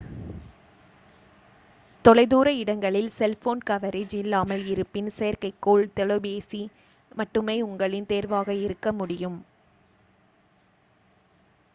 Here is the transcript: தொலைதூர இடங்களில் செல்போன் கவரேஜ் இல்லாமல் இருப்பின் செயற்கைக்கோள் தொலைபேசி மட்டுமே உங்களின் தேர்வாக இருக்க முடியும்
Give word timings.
தொலைதூர 2.05 2.47
இடங்களில் 2.53 3.09
செல்போன் 3.09 3.61
கவரேஜ் 3.69 4.15
இல்லாமல் 4.15 4.63
இருப்பின் 4.65 5.11
செயற்கைக்கோள் 5.17 5.85
தொலைபேசி 5.93 6.63
மட்டுமே 7.11 7.57
உங்களின் 7.61 8.05
தேர்வாக 8.05 8.55
இருக்க 8.63 8.93
முடியும் 8.93 9.39